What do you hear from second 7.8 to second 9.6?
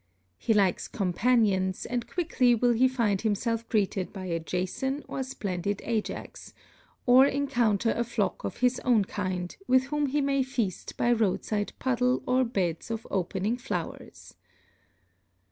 a flock of his own kind,